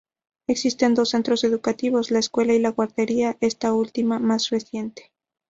[0.47, 5.11] Existen dos centros educativos: la escuela y la guardería, esta última más reciente.